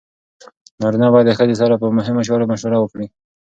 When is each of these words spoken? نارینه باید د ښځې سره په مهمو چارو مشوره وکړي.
نارینه 0.81 1.07
باید 1.13 1.27
د 1.29 1.31
ښځې 1.37 1.55
سره 1.61 1.73
په 1.81 1.87
مهمو 1.97 2.25
چارو 2.27 2.49
مشوره 2.51 2.77
وکړي. 2.79 3.07